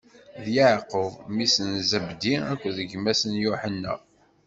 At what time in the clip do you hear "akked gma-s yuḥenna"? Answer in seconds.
2.51-3.93